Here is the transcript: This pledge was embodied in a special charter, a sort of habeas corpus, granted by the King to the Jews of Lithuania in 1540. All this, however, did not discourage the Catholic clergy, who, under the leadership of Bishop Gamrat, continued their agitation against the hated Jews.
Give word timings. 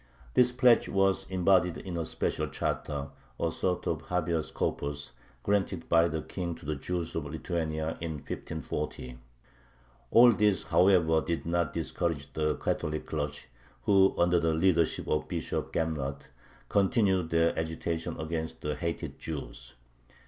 This 0.33 0.51
pledge 0.51 0.89
was 0.89 1.27
embodied 1.29 1.77
in 1.77 1.95
a 1.95 2.05
special 2.07 2.47
charter, 2.47 3.09
a 3.39 3.51
sort 3.51 3.85
of 3.85 4.01
habeas 4.07 4.49
corpus, 4.49 5.11
granted 5.43 5.87
by 5.89 6.07
the 6.07 6.23
King 6.23 6.55
to 6.55 6.65
the 6.65 6.75
Jews 6.75 7.13
of 7.13 7.25
Lithuania 7.25 7.99
in 8.01 8.13
1540. 8.13 9.19
All 10.09 10.31
this, 10.31 10.63
however, 10.63 11.21
did 11.21 11.45
not 11.45 11.73
discourage 11.73 12.33
the 12.33 12.55
Catholic 12.55 13.05
clergy, 13.05 13.43
who, 13.83 14.15
under 14.17 14.39
the 14.39 14.55
leadership 14.55 15.07
of 15.07 15.27
Bishop 15.27 15.71
Gamrat, 15.71 16.29
continued 16.67 17.29
their 17.29 17.55
agitation 17.59 18.19
against 18.19 18.61
the 18.61 18.73
hated 18.73 19.19
Jews. 19.19 19.75